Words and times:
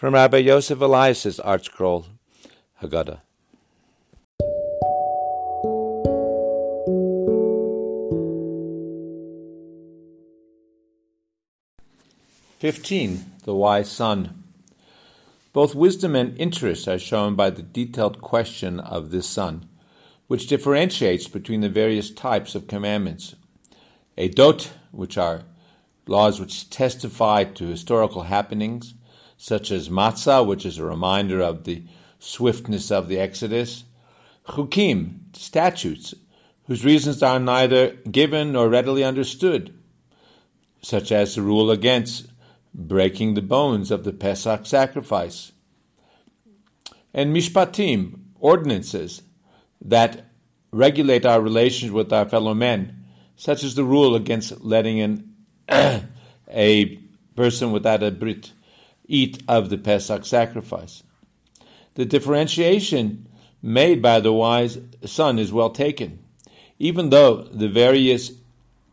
From 0.00 0.14
Rabbi 0.14 0.38
Yosef 0.38 0.80
Elias's 0.80 1.38
ArtScroll, 1.40 2.06
Haggadah. 2.82 3.20
Fifteen, 12.58 13.26
the 13.44 13.54
wise 13.54 13.92
son. 13.92 14.42
Both 15.52 15.74
wisdom 15.74 16.16
and 16.16 16.34
interest 16.40 16.88
are 16.88 16.98
shown 16.98 17.34
by 17.34 17.50
the 17.50 17.60
detailed 17.60 18.22
question 18.22 18.80
of 18.80 19.10
this 19.10 19.26
son, 19.26 19.68
which 20.28 20.46
differentiates 20.46 21.28
between 21.28 21.60
the 21.60 21.68
various 21.68 22.10
types 22.10 22.54
of 22.54 22.66
commandments. 22.66 23.36
Edot, 24.16 24.70
which 24.92 25.18
are 25.18 25.42
laws 26.06 26.40
which 26.40 26.70
testify 26.70 27.44
to 27.44 27.66
historical 27.66 28.22
happenings, 28.22 28.94
such 29.42 29.70
as 29.70 29.88
matzah, 29.88 30.46
which 30.46 30.66
is 30.66 30.76
a 30.76 30.84
reminder 30.84 31.40
of 31.40 31.64
the 31.64 31.82
swiftness 32.18 32.90
of 32.90 33.08
the 33.08 33.18
Exodus, 33.18 33.84
chukim, 34.46 35.34
statutes, 35.34 36.14
whose 36.66 36.84
reasons 36.84 37.22
are 37.22 37.40
neither 37.40 37.92
given 38.10 38.52
nor 38.52 38.68
readily 38.68 39.02
understood, 39.02 39.72
such 40.82 41.10
as 41.10 41.34
the 41.34 41.40
rule 41.40 41.70
against 41.70 42.26
breaking 42.74 43.32
the 43.32 43.40
bones 43.40 43.90
of 43.90 44.04
the 44.04 44.12
Pesach 44.12 44.66
sacrifice, 44.66 45.52
and 47.14 47.34
mishpatim, 47.34 48.18
ordinances 48.40 49.22
that 49.80 50.26
regulate 50.70 51.24
our 51.24 51.40
relations 51.40 51.90
with 51.90 52.12
our 52.12 52.28
fellow 52.28 52.52
men, 52.52 52.94
such 53.36 53.64
as 53.64 53.74
the 53.74 53.84
rule 53.84 54.14
against 54.14 54.60
letting 54.60 54.98
in 54.98 55.34
a 56.50 56.96
person 57.34 57.72
without 57.72 58.02
a 58.02 58.10
brit 58.10 58.52
eat 59.10 59.42
of 59.48 59.68
the 59.68 59.78
Pesach 59.78 60.24
sacrifice. 60.24 61.02
The 61.94 62.04
differentiation 62.04 63.26
made 63.62 64.00
by 64.00 64.20
the 64.20 64.32
wise 64.32 64.78
son 65.04 65.38
is 65.38 65.52
well 65.52 65.70
taken. 65.70 66.20
Even 66.78 67.10
though 67.10 67.42
the 67.42 67.68
various 67.68 68.32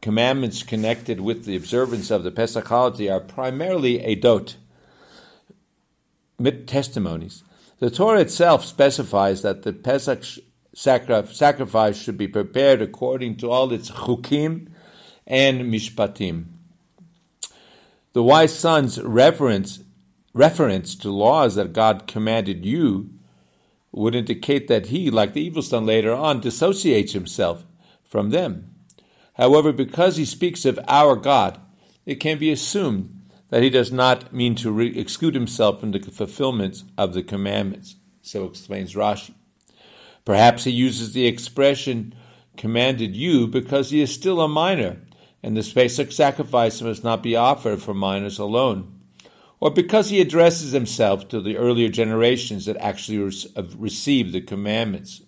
commandments 0.00 0.62
connected 0.62 1.20
with 1.20 1.44
the 1.44 1.56
observance 1.56 2.10
of 2.10 2.22
the 2.24 2.30
Pesach 2.30 2.66
holiday 2.66 3.08
are 3.08 3.20
primarily 3.20 3.98
edot, 3.98 4.56
testimonies, 6.66 7.42
the 7.78 7.90
Torah 7.90 8.20
itself 8.20 8.64
specifies 8.64 9.42
that 9.42 9.62
the 9.62 9.72
Pesach 9.72 10.24
sacrifice 10.74 12.00
should 12.00 12.16
be 12.16 12.28
prepared 12.28 12.80
according 12.80 13.36
to 13.36 13.50
all 13.50 13.72
its 13.72 13.90
chukim 13.90 14.68
and 15.26 15.72
mishpatim. 15.72 16.46
The 18.12 18.22
wise 18.22 18.56
son's 18.56 19.00
reference 19.02 19.83
reference 20.34 20.96
to 20.96 21.10
laws 21.10 21.54
that 21.54 21.72
God 21.72 22.06
commanded 22.06 22.66
you 22.66 23.10
would 23.92 24.16
indicate 24.16 24.66
that 24.66 24.86
he, 24.86 25.08
like 25.08 25.32
the 25.32 25.42
evil 25.42 25.62
son 25.62 25.86
later 25.86 26.12
on, 26.12 26.40
dissociates 26.40 27.12
himself 27.12 27.64
from 28.04 28.30
them. 28.30 28.70
However, 29.34 29.72
because 29.72 30.16
he 30.16 30.24
speaks 30.24 30.64
of 30.64 30.78
our 30.88 31.16
God, 31.16 31.60
it 32.04 32.16
can 32.16 32.38
be 32.38 32.50
assumed 32.50 33.22
that 33.50 33.62
he 33.62 33.70
does 33.70 33.92
not 33.92 34.32
mean 34.32 34.56
to 34.56 34.72
re- 34.72 34.98
exclude 34.98 35.34
himself 35.34 35.80
from 35.80 35.92
the 35.92 36.00
fulfillment 36.00 36.82
of 36.98 37.14
the 37.14 37.22
commandments. 37.22 37.94
So 38.20 38.44
explains 38.44 38.94
Rashi. 38.94 39.34
Perhaps 40.24 40.64
he 40.64 40.70
uses 40.70 41.12
the 41.12 41.26
expression 41.26 42.14
commanded 42.56 43.14
you 43.14 43.46
because 43.46 43.90
he 43.90 44.00
is 44.00 44.12
still 44.12 44.40
a 44.40 44.48
minor, 44.48 44.98
and 45.42 45.56
the 45.56 45.72
basic 45.74 46.10
sacrifice 46.10 46.80
must 46.80 47.04
not 47.04 47.22
be 47.22 47.36
offered 47.36 47.82
for 47.82 47.94
minors 47.94 48.38
alone 48.38 48.93
or 49.64 49.70
because 49.70 50.10
he 50.10 50.20
addresses 50.20 50.72
himself 50.72 51.26
to 51.26 51.40
the 51.40 51.56
earlier 51.56 51.88
generations 51.88 52.66
that 52.66 52.76
actually 52.76 53.32
uh, 53.56 53.62
received 53.78 54.34
the 54.34 54.40
commandments. 54.42 55.22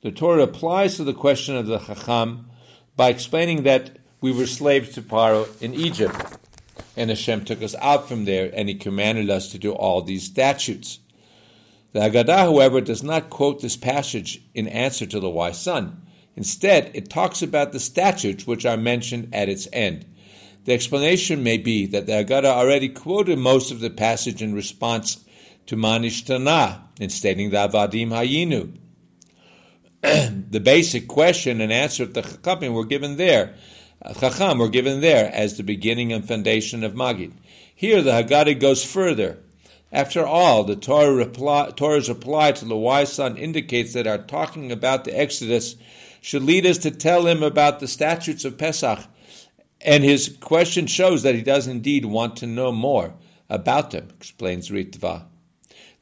The 0.00 0.10
Torah 0.10 0.44
applies 0.44 0.96
to 0.96 1.04
the 1.04 1.12
question 1.12 1.54
of 1.54 1.66
the 1.66 1.80
Chacham 1.80 2.48
by 2.96 3.10
explaining 3.10 3.64
that 3.64 3.98
we 4.22 4.32
were 4.32 4.46
slaves 4.46 4.94
to 4.94 5.02
Paro 5.02 5.46
in 5.60 5.74
Egypt, 5.74 6.16
and 6.96 7.10
Hashem 7.10 7.44
took 7.44 7.62
us 7.62 7.74
out 7.82 8.08
from 8.08 8.24
there, 8.24 8.50
and 8.54 8.70
He 8.70 8.74
commanded 8.74 9.28
us 9.28 9.48
to 9.52 9.58
do 9.58 9.72
all 9.72 10.00
these 10.00 10.24
statutes. 10.24 10.98
The 11.92 12.00
Haggadah, 12.00 12.38
however, 12.38 12.80
does 12.80 13.02
not 13.02 13.28
quote 13.28 13.60
this 13.60 13.76
passage 13.76 14.42
in 14.54 14.66
answer 14.66 15.04
to 15.04 15.20
the 15.20 15.28
wise 15.28 15.60
son. 15.60 16.06
Instead, 16.36 16.90
it 16.94 17.10
talks 17.10 17.42
about 17.42 17.72
the 17.72 17.80
statutes 17.80 18.46
which 18.46 18.64
are 18.64 18.78
mentioned 18.78 19.28
at 19.34 19.50
its 19.50 19.68
end. 19.74 20.06
The 20.64 20.74
explanation 20.74 21.42
may 21.42 21.56
be 21.56 21.86
that 21.86 22.06
the 22.06 22.12
Haggadah 22.12 22.44
already 22.44 22.90
quoted 22.90 23.38
most 23.38 23.70
of 23.70 23.80
the 23.80 23.90
passage 23.90 24.42
in 24.42 24.54
response 24.54 25.24
to 25.66 25.76
Manishtana 25.76 26.82
in 27.00 27.08
stating 27.08 27.50
the 27.50 27.56
Avadim 27.56 28.08
Hayinu. 28.08 28.76
the 30.50 30.60
basic 30.60 31.08
question 31.08 31.60
and 31.60 31.72
answer 31.72 32.02
of 32.02 32.14
the 32.14 32.22
Chachamim 32.22 32.74
were 32.74 32.84
given 32.84 33.16
there. 33.16 33.54
Uh, 34.02 34.12
Chacham 34.14 34.58
were 34.58 34.68
given 34.68 35.00
there 35.00 35.30
as 35.32 35.56
the 35.56 35.62
beginning 35.62 36.12
and 36.12 36.26
foundation 36.26 36.84
of 36.84 36.94
Magid. 36.94 37.32
Here 37.74 38.02
the 38.02 38.12
Haggadah 38.12 38.60
goes 38.60 38.84
further. 38.84 39.38
After 39.92 40.26
all, 40.26 40.64
the 40.64 40.76
Torah 40.76 41.14
reply, 41.14 41.70
Torah's 41.74 42.08
reply 42.08 42.52
to 42.52 42.64
the 42.64 42.76
wise 42.76 43.12
son 43.12 43.36
indicates 43.36 43.92
that 43.94 44.06
our 44.06 44.18
talking 44.18 44.70
about 44.70 45.04
the 45.04 45.18
Exodus 45.18 45.76
should 46.20 46.42
lead 46.42 46.66
us 46.66 46.78
to 46.78 46.90
tell 46.90 47.26
him 47.26 47.42
about 47.42 47.80
the 47.80 47.88
statutes 47.88 48.44
of 48.44 48.58
Pesach 48.58 49.00
and 49.80 50.04
his 50.04 50.36
question 50.40 50.86
shows 50.86 51.22
that 51.22 51.34
he 51.34 51.42
does 51.42 51.66
indeed 51.66 52.04
want 52.04 52.36
to 52.36 52.46
know 52.46 52.72
more 52.72 53.14
about 53.48 53.90
them, 53.90 54.08
explains 54.16 54.70
Ritva. 54.70 55.24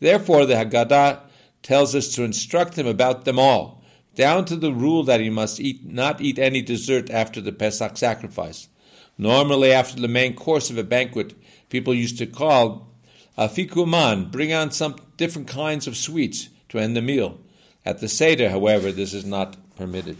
Therefore, 0.00 0.46
the 0.46 0.54
Haggadah 0.54 1.20
tells 1.62 1.94
us 1.94 2.14
to 2.14 2.24
instruct 2.24 2.76
him 2.76 2.86
about 2.86 3.24
them 3.24 3.38
all, 3.38 3.82
down 4.14 4.44
to 4.46 4.56
the 4.56 4.72
rule 4.72 5.04
that 5.04 5.20
he 5.20 5.30
must 5.30 5.60
eat, 5.60 5.84
not 5.84 6.20
eat 6.20 6.38
any 6.38 6.62
dessert 6.62 7.10
after 7.10 7.40
the 7.40 7.52
Pesach 7.52 7.96
sacrifice. 7.96 8.68
Normally, 9.16 9.72
after 9.72 10.00
the 10.00 10.08
main 10.08 10.34
course 10.34 10.70
of 10.70 10.78
a 10.78 10.84
banquet, 10.84 11.34
people 11.68 11.94
used 11.94 12.18
to 12.18 12.26
call 12.26 12.88
afikoman, 13.36 14.30
bring 14.30 14.52
on 14.52 14.70
some 14.70 14.96
different 15.16 15.48
kinds 15.48 15.86
of 15.86 15.96
sweets 15.96 16.48
to 16.68 16.78
end 16.78 16.96
the 16.96 17.02
meal. 17.02 17.38
At 17.84 18.00
the 18.00 18.08
Seder, 18.08 18.50
however, 18.50 18.92
this 18.92 19.14
is 19.14 19.24
not 19.24 19.56
permitted. 19.76 20.16